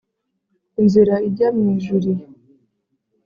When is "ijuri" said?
1.75-2.11